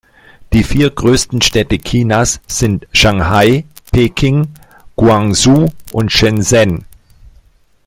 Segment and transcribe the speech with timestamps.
[0.51, 4.47] Die vier größten Städte Chinas sind Shanghai, Peking,
[4.95, 6.85] Guangzhou und Shenzhen.